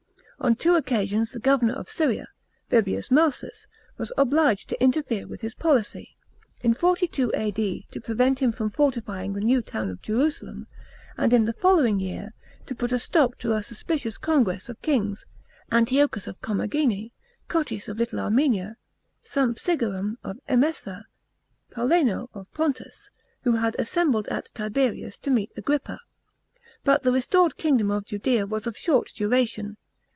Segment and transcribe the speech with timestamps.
[0.43, 2.27] On two occasions the governor of Syria,
[2.71, 3.67] Vibius Marsus,
[3.99, 6.17] was obliged to interfere with his policy;
[6.63, 10.65] in 42 A.D, to prevent him from fortifying the new town of Jerusalem,
[11.15, 12.33] and in the following year,
[12.65, 15.27] to put a stop to a suspicions congress of kings—
[15.71, 17.11] Antiochus of CorriTnagene,
[17.47, 18.77] Cotys of Little Armenia,
[19.23, 21.03] Sampsigeram of Ernesa,
[21.69, 23.11] Polemo of Pontus—
[23.43, 25.99] who had assembled at Tiberias to meet Agrippa.
[26.83, 29.77] But the restored kingdom of Judea was of short duration.